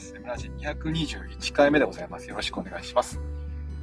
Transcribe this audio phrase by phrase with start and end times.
[0.00, 0.14] ます。
[0.18, 2.28] 村地221回目でございます。
[2.28, 3.20] よろしくお願いします。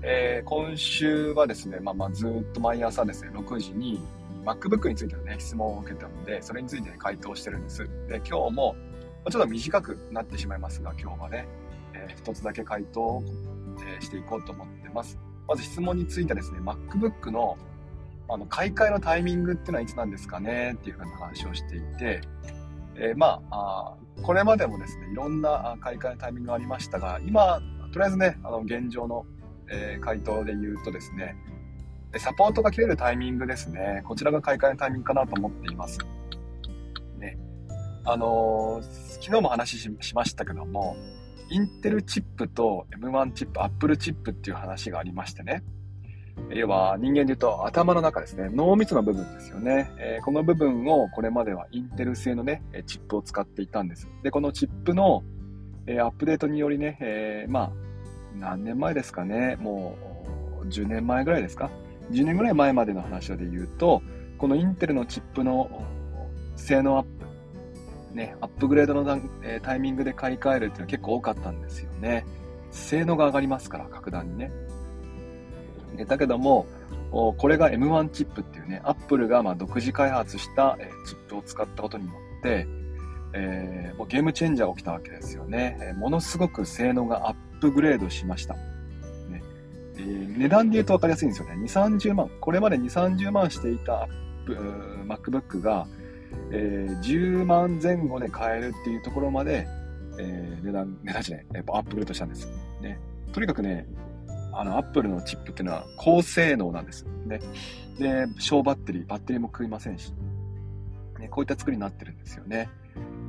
[0.00, 4.00] えー、今週はですね、まあ、まあずっと毎朝ですね、6時に
[4.44, 7.84] MacBook についてのね、質問を受けたので、それについて、ね、回答してるんです。
[8.08, 8.76] で、今日も、
[9.30, 11.46] ちょっと短くなってしまいますが、今日はね、
[11.92, 13.22] えー、一つだけ回答を、
[13.84, 15.18] えー、していこうと思ってます。
[15.46, 17.58] まず質問についてですね、MacBook の
[18.30, 22.20] あの買い替えのタイミングっていうのはいつなんですかねっていうふうな話をしていて、
[22.98, 27.60] えー、まあこれまでもですねいろんな買い替えのタイミングがありましたが今
[27.92, 29.24] とりあえずねあの現状の、
[29.70, 31.36] えー、回答で言うとですね
[32.16, 34.02] サポートが切れるタイミングですね。
[34.06, 35.98] こちらが買い替えのタイミングかなと思っています。
[37.18, 37.36] ね。
[38.04, 40.96] あのー、昨日も話しましたけども
[41.50, 45.62] インテルチップと M1 チップ、Apple チップっていう話がありましてね。
[46.50, 49.90] 要は人間で言うと頭の中ですね、脳みその部分ですよね。
[49.98, 54.08] えー、この部分をこれまではインテル製のね、チップを使っていたんです。
[54.22, 55.22] で、このチップの、
[55.86, 57.72] えー、アップデートによりね、えー、まあ、
[58.38, 59.96] 何年前ですかね、も
[60.62, 61.70] う10年前ぐらいですか
[62.10, 64.02] ?10 年ぐらい前までの話で言うと、
[64.38, 65.84] このインテルのチップの
[66.56, 72.24] 性能アップ、ね、アップグレードのえタイミングで買い替えるっていうのは結構多かったんですよね。
[72.70, 74.50] 性能が上がりますから、格段にね。
[76.06, 76.66] だけども、
[77.10, 82.66] これが M1 チップっていうね、アップルがま独自開発したチップを使ったことによって、
[83.32, 85.78] えー、もうゲームチェンジャーが起きたわけですよね。
[85.80, 88.54] えものすごく性能がアップグレードしました。
[88.54, 89.42] ね
[89.96, 91.54] えー、値段で言うと分かりやすいんですよね。
[91.54, 92.30] 2、30万。
[92.40, 94.10] これまで2、30万していたアッ
[94.46, 94.54] プ
[95.06, 95.86] MacBook が、
[96.50, 99.66] えー、10万前後で買えるっていうところまで、
[100.18, 102.48] えー、値段、値段じゃない、アップグレードしたんです。
[102.80, 102.98] ね、
[103.32, 103.86] とにかくね、
[104.58, 107.40] あの、アップルのチップっていうのは高性能なんですね。
[107.98, 110.12] で、省バッテリー、バッテリーも食いませんし、
[111.20, 112.68] ね、こういった作りになってるんですよね。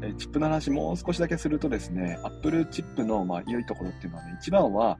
[0.00, 4.98] えチップの話もう少しだけするとですね、アップルチップのまあ良いところっていうのはね、一番は、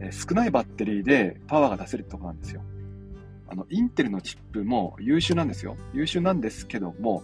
[0.00, 2.62] え少ないバッテリーでパワーが出せるってところなんですよ。
[3.48, 5.76] あの、インテルのチップも優秀なんですよ。
[5.94, 7.22] 優秀なんですけども、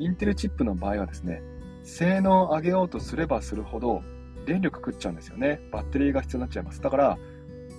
[0.00, 1.42] インテルチップの場合はですね、
[1.84, 4.02] 性能を上げようとすればするほど
[4.46, 5.60] 電力食っちゃうんですよね。
[5.70, 6.80] バッテリーが必要になっちゃいます。
[6.80, 7.18] だから、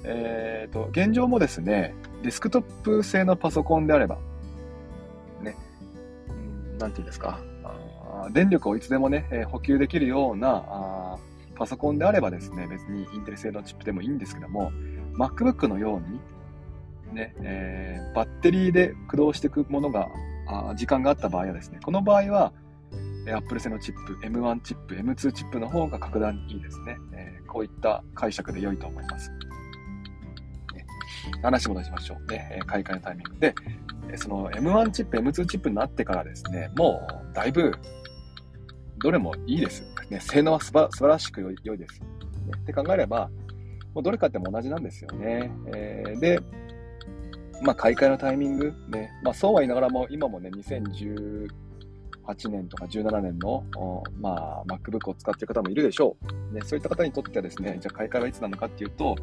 [0.07, 4.17] え、ー、と、現状もですね、デスクトップ製のパソコンであれば、
[5.41, 5.55] ね、
[6.29, 7.39] うん、なんていうんですか、
[8.31, 11.17] 電力をいつでもね、えー、補給できるようなあ
[11.55, 14.71] パソコンであればですね、別にインテル製のチップでもいいんですけども、
[15.17, 20.07] MacBook のように、ね、えー、バッテリーで駆動していくものが、
[20.47, 22.53] あ時間があった場合はですね、この場合は、
[23.27, 26.97] Apple 製のチップ、M1 チップ、M2 チップの方が格段にいいですね。
[27.13, 29.31] えー、こういった解釈で良いと思います。
[31.41, 32.31] 話戻しましょう。
[32.31, 33.56] ね、買い替えのタイミングで、
[34.18, 37.72] その M1 チップ、M2 チップになってからですね、もうだいぶ、
[39.00, 39.84] どれもいいです。
[40.09, 42.00] ね、性能は素晴らしく良いです。
[42.02, 42.08] ね、
[42.58, 43.30] って考えれば、
[43.94, 45.52] もうどれ買っても同じなんですよね。
[45.74, 46.40] えー、で、
[47.62, 51.47] まあ、買い替えのタイミング、ね、まあ、そうは言いながらも、今もね、2018
[52.50, 53.63] 年とか17年の、
[54.19, 56.18] まあ、MacBook を使っている方もいるでしょ
[56.52, 56.53] う。
[56.53, 59.16] ね、そういった方にとってはですね、じゃあ買い替えはいつなのかっていうと、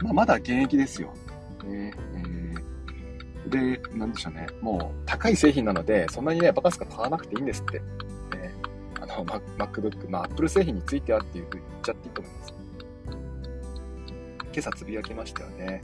[0.00, 1.12] まあ、まだ現役ですよ。
[1.68, 4.46] ねえー、で、なんでしょうね。
[4.60, 7.78] もう高い製品なので、そんなにね、バカスカ買わなくていいんですって。
[7.78, 7.84] ね、
[9.00, 12.54] あの、MacBook、まあ Apple 製品についてはっていうふうに言っちゃっていいと思います。
[14.54, 15.82] 今朝つぶやきましたよね。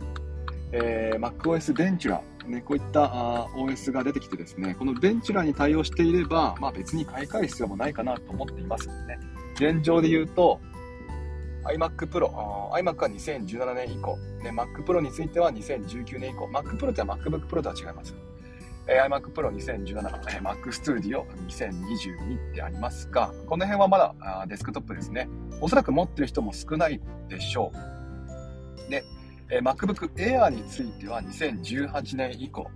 [0.73, 9.19] えー、MacOS ベンチュラ、ね、こういったあ OS が出てきてですね、このベンチュラに対応していれば、まあ別に買い替える必要もないかなと思っていますね。
[9.57, 10.61] 現状で言うと、
[11.65, 12.31] iMac Pro、
[12.73, 18.15] iMac は2017年以降、ね、Mac Pro については2019年以降、Mac Pro っては MacBook Pro とは違います。
[18.87, 25.29] えー、iMac Pro 2017、えー、Mac Studio 2022ってありますが、この辺はまだあデスクトップですね。
[25.61, 27.73] おそらく持ってる人も少ないでしょ
[28.89, 28.91] う。
[28.91, 29.05] で、
[29.51, 32.71] えー、MacBook Air については2018年以降、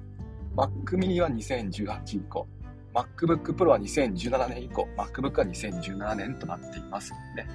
[0.54, 2.46] Mac mini は2018以降、
[2.94, 7.12] MacBook Pro は2017年以降、MacBook は2017年となっています。
[7.34, 7.48] ね。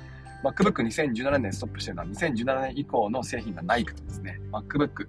[0.43, 4.39] MacBook 2017年ストップしてるのは2017年以降の製品がないことですね。
[4.51, 5.07] MacBook、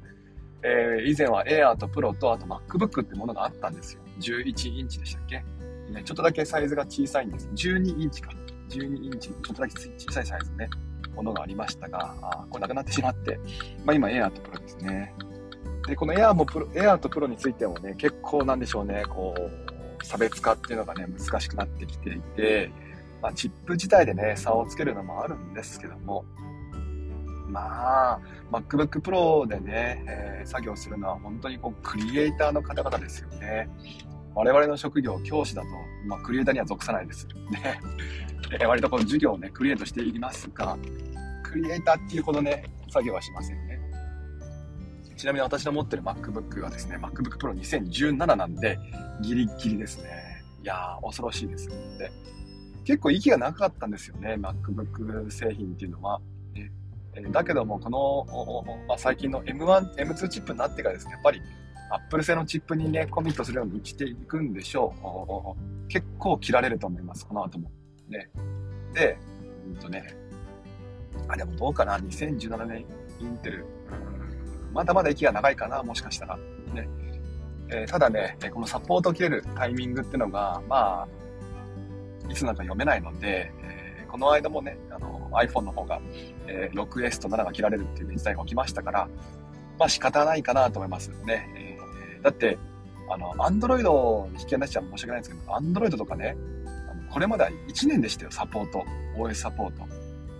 [0.62, 4.02] えー、以前は Air と Pro とあと MacBook ってものがあったんですよ。
[4.20, 5.44] 11インチでしたっけ？
[5.90, 7.48] ね、ちょっとだけサイズが小さいんです。
[7.54, 8.30] 12インチか。
[8.68, 10.68] 12インチ、ちょっとだけ小さいサイズね、
[11.14, 13.38] ものがありましたが、あこれなくなってしまって、
[13.84, 15.14] まあ今 Air と Pro ですね。
[15.88, 22.70] で、この Air も Pro、Air と Pro についてもね、結構なんでしょうね、こう、差別化っていうのがね、難しくなってきていて、
[23.22, 26.24] まあ、チップ自体でね、差をつけるのもあるんですけども、
[27.48, 28.20] まあ、
[28.50, 33.68] MacBook Pro でね、えー、作業するのは本当にこうクリエイターの方々ですよね。
[34.34, 35.68] 我々の職業、教師だと、
[36.06, 37.26] まあ、クリエイターには属さないです。
[37.50, 37.80] ね。
[38.60, 40.78] え割とこの授業をね、クリエイトしていますが、
[41.42, 43.80] クリエイターっていうほどね、作業はしませんね。
[45.16, 48.78] ちなみに私の持ってる MacBook はですね、MacBook Pro 2017なんで、
[49.20, 50.42] ギリギリですね。
[50.62, 51.68] いやー、恐ろしいです。
[51.98, 52.10] で、
[52.84, 56.20] 結構息が長かったんですよね、MacBook 製品っていうのは。
[56.54, 56.70] ね、
[57.30, 61.40] だけども、この、まあ、最近の M1、M2 チップになってからですね、やっぱり
[61.90, 64.94] Apple 製のチップにね、コミットするように生きていくんでしょ
[65.86, 65.88] う。
[65.88, 67.70] 結構切られると思います、この後も。
[68.08, 68.30] ね。
[68.94, 69.18] で、
[69.66, 70.14] うんとね、
[71.28, 72.84] あ、でもどうかな、2017年
[73.20, 73.66] インテル、
[74.72, 76.36] まだまだ息が長いかな、もしかしたら。
[76.72, 76.88] ね。
[77.72, 81.08] えー、ただね、このサポート切れるタイミングっていうのが、まあ、
[82.30, 86.00] いつなんか読めないので、えー、この間もね、あの iPhone の方が、
[86.46, 89.08] えー、6S と7が切られるっていう事態が起きましたから、
[89.78, 91.48] まあ仕方ないかなと思いますね。
[91.56, 92.58] えー、だって、
[93.10, 96.36] あの、Android に引き離しちゃ申し訳ないんですけど、Android とかね、
[96.90, 98.84] あのこれまでは1年でしたよ、サポート。
[99.16, 99.86] OS サポート。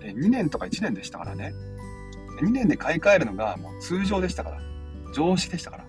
[0.01, 1.53] で2年とか1年でしたからね。
[2.41, 4.61] 2年で買い替えるのがもう通常でしたから。
[5.13, 5.85] 常識でしたから。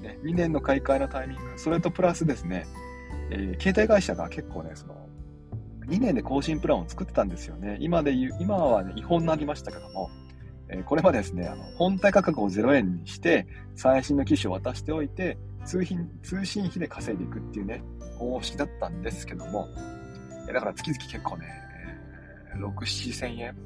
[0.00, 2.66] ね、2年の買い替えのタイミング、それとプラスですね、
[3.30, 5.08] えー、携帯会社が結構ね、その、
[5.88, 7.78] 2年で更新プランを作ってたんですよね。
[7.80, 10.10] 今で言う、今はね、違法になりましたけども、
[10.68, 17.82] えー、これまですね、あの、本体価格を0円にして、最新の機種を渡しておいて、通信、通信費で稼いでいくっていうね、
[18.18, 19.68] 方式だったんですけども、
[20.46, 21.46] だから月々結構ね、
[22.56, 23.56] 6、7千円。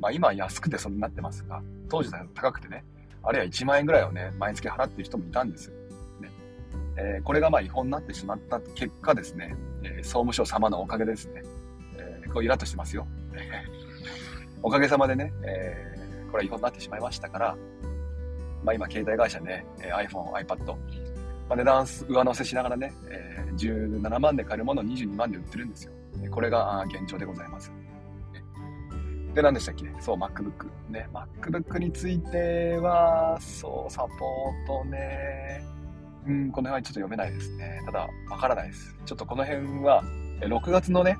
[0.00, 2.84] まあ今は安くてそんなになってますが、当時だと高くてね、
[3.22, 5.74] あるいは1万円ぐらいをね、毎月払ってる人もいたんですよ。
[6.20, 6.30] ね
[6.96, 11.42] えー、これがまあ違法になってしまった結果ですね、えー、総務省様のおかげですね、
[12.32, 13.06] こうイラッとしてますよ。
[14.62, 17.56] おかげさまでね、えー、これは違法になってしまいましたから、
[18.64, 25.92] まあ今携帯会社ね、iPhone、iPad、まあ、値段上乗せしながらね、えー、17万で買えるものを22万で売ってるんですよ。
[26.30, 27.72] これが現状でございます。
[29.34, 29.86] で、何でしたっけ？
[30.00, 30.66] そう、MacBook。
[30.90, 35.64] ね、MacBook については、そう、サポートね。
[36.26, 37.80] うん、この辺はちょっと読めないですね。
[37.86, 38.94] ただ、わからないです。
[39.06, 40.02] ちょっとこの辺は、
[40.40, 41.16] 6月のね、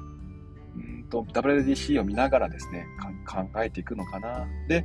[1.10, 2.86] と、WDC を見ながらですね、
[3.26, 4.46] 考えていくのかな。
[4.68, 4.84] で、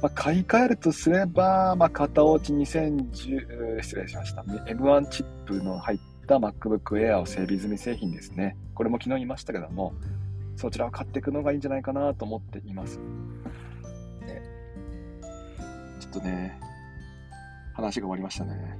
[0.00, 4.42] まあ、買い替えるとすれば、まあ、型落ち2010、失礼しました。
[4.42, 8.56] M1 チップの入った MacBook Air を整備済み製品ですね。
[8.74, 9.92] これも昨日言いましたけども、
[10.56, 12.98] そちらを買っていくのがいいんじゃないかなと思っています。
[12.98, 14.42] ね、
[16.00, 16.58] ちょっとね、
[17.74, 18.78] 話が終わりましたね。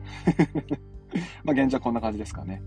[1.43, 2.63] まあ現状はこんな感じですかね。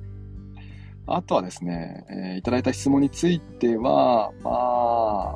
[1.08, 5.36] あとはですね、えー、いただいた質問については、ま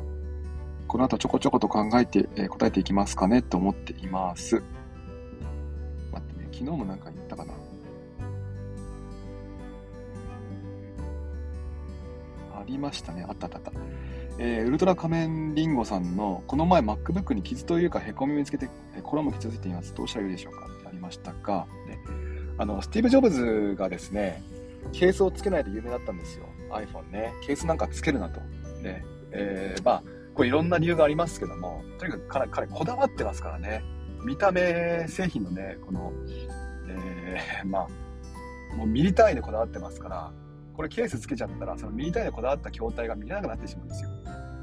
[0.86, 4.62] この後ちょこちょこと考えて、えー、答えていきますかねと思っています。
[6.12, 7.54] 待ってね、昨日もなんか言ったかな。
[12.54, 13.26] ありましたね。
[13.28, 13.72] あったあったあった。
[14.38, 19.94] えー、ウルトラ仮面リンゴさんの、この前 MacBook に傷というか凹み見つけて、えー、これも傷ついています。
[19.94, 21.98] どうしたらいいでしょうかってありましたが、ね、
[22.58, 24.42] あの、スティーブ・ジョブズがですね、
[24.92, 26.46] ケースをつけないで有名だったんですよ。
[26.70, 27.32] iPhone ね。
[27.42, 28.40] ケースなんかつけるなと。
[28.82, 29.04] ね。
[29.32, 30.02] えー、まあ、
[30.34, 33.82] これいろんな理由がありますけども、とにかく彼、彼こだわってますからね。
[34.24, 36.12] 見た目製品のね、この、
[36.88, 37.86] えー、ま
[38.72, 40.32] あ、もうミリ単位でこだわってますから、
[40.74, 44.10] これケースつけちゃったら、そのミリ単位でこだわった筐体が見えなくなってしまうんですよ。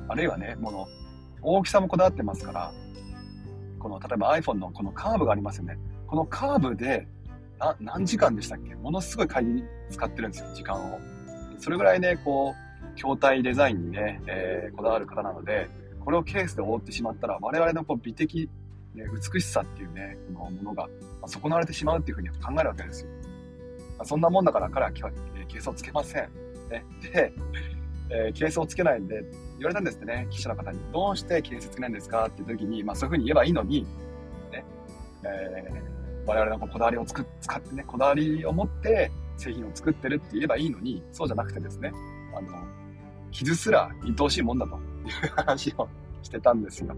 [0.10, 0.88] あるいはね、もの、
[1.42, 2.72] 大きさもこだわってますから、
[3.80, 5.78] この、例えば iPhone のこのカーブがありますよね。
[6.08, 7.08] このカーブで、
[7.60, 8.76] な、何時間でしたっけ？
[8.76, 11.00] ものすごい会議に使ってるんですよ、時間を。
[11.60, 15.70] それぐらいね、こう、筐体デザインにね、えー、こだわる方なので、
[16.00, 18.50] これをケースで覆ってしまったら、我々のこう美的、
[18.94, 20.90] ね、美しさっていうね、このものが、
[21.22, 23.10] ま損なわれてしまうっていうふうに考えるわけですよ。
[24.04, 26.30] そんなもんだから彼はケースをつけません。
[26.70, 27.34] ね、で、
[28.10, 29.24] えー、ケースをつけないんで、
[29.58, 30.80] 言われたんですってね、記者の方に。
[30.92, 32.26] どうしてケースつけないんですか？
[32.28, 33.84] っていう時に、まあそういうふうに言えばいいのに、
[34.52, 34.66] ね、
[35.24, 41.92] えー、我々のこだわりをつく使ってね、こだわりを持って製品を作ってるって言えばいいのに、そうじゃなくてですね、
[42.36, 42.50] あの、
[43.32, 44.82] 傷すら愛おしいもんだという
[45.36, 45.88] 話を
[46.22, 46.96] してたんですよ。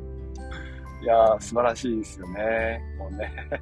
[1.02, 2.82] いやー、素晴らしいですよね。
[2.98, 3.32] もうね。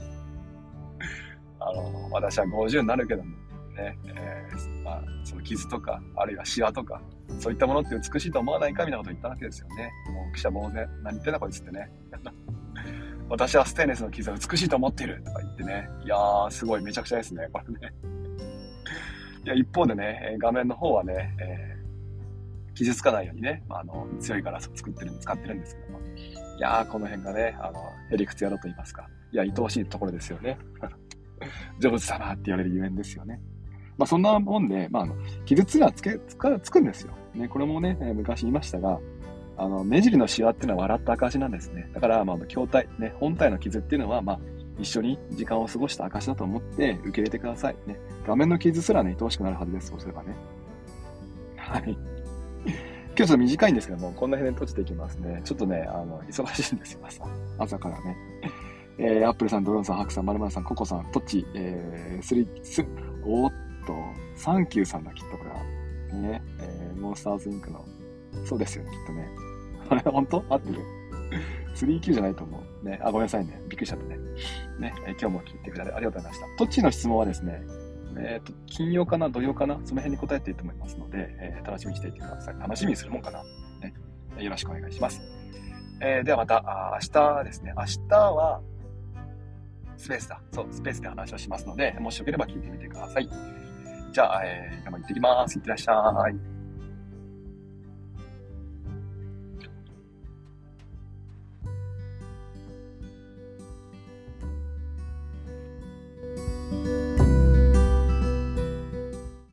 [1.60, 3.30] あの、私は50になるけども、
[3.76, 7.02] ね、えー、まあ、その傷とか、あるいはシワとか、
[7.40, 9.92] そういったものって美しいと思わないかみたいなことを言ったわけですよね。
[10.14, 11.92] もう記者呆然、何言ってんだこいつってね。
[13.30, 15.90] 私はステンレスの傷は美しいと思っているとか言ってね。
[16.06, 17.94] いやー、すごい、めちゃくちゃですね、これね。
[19.46, 26.00] いや、一方でね、画面の方はね、えー、傷つかないようにね、まあ、あの、強いガラスを作ってる、使ってるんですけども。
[26.58, 27.80] いやー、この辺がね、あの、
[28.12, 29.08] へりくつやろと言いますか。
[29.32, 30.58] いや、愛おしいところですよね。
[31.80, 33.42] ジョブズ様って言われるゆえんですよね。
[33.98, 35.16] まあそんなもんで、まああの、
[35.46, 37.14] 傷つがつけ、つか、つくんですよ。
[37.34, 39.00] ね、これもね、昔言いましたが、
[39.58, 41.90] あの、目尻のシワっていうのは笑った証なんですね。
[41.94, 44.40] だから、まあ、筐体、ね、本体の傷っていうのは、まあ、
[44.80, 47.76] 一緒に時間を過ごした証だと思って受け入れてください。
[47.86, 48.00] ね。
[48.26, 49.90] 画面の傷すらね、愛おしくなるはずです。
[49.90, 50.36] そうすればね。
[51.58, 51.98] はい。
[53.16, 55.42] 今日ちょっと短いんですけども、こんな辺で閉じていきますね。
[55.44, 57.24] ちょっとね、あの、忙しいんですよ、朝。
[57.60, 58.18] 朝からね。
[58.98, 62.84] えー、アップルさん、ドローンさん、ハクさん、マルマルさん、ココさん、トッチ、えー、スリ、ス、
[63.24, 63.54] おーっ
[63.86, 63.96] と、
[64.36, 65.64] サンキューさんだ、きっとこれは。
[66.22, 67.86] ね、えー、モンスターズインクの、
[68.46, 69.30] そうですよね、きっとね。
[69.90, 70.44] あれ、本当？
[70.50, 70.80] 合ってる
[71.76, 72.86] ?3Q じゃないと思う。
[72.86, 73.62] ね、あ、ごめんなさいね。
[73.68, 74.18] びっくりしちゃったね。
[74.80, 76.46] ね、え、今日も聞いてくれてありがとうございました。
[76.58, 77.62] トッチの質問はですね、
[78.18, 82.60] えっ、ー、と、金曜かな、土曜かな、その辺に答えていいと思いますので、えー、楽しみにしていてください。
[82.60, 83.44] 楽しみにするもんかな？
[83.82, 83.94] ね、
[84.38, 85.22] よろしくお願いします。
[86.02, 86.64] えー、ではまた、
[87.02, 87.74] 明日ですね。
[87.78, 88.62] 明日は、
[89.98, 90.42] スペースだ。
[90.52, 93.30] そう、スペースで話をしますので、もしよければ聞いてみてください。
[94.12, 95.58] じゃあ、えー、今行ってきます。
[95.58, 95.94] いってらっしゃ
[96.30, 96.53] い。